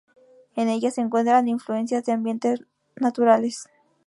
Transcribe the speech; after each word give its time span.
En 0.55 0.67
ella, 0.67 0.89
se 0.89 1.01
encuentran 1.01 1.47
influencias 1.47 2.03
de 2.05 2.13
ambientes 2.13 2.61
naturales. 2.95 3.67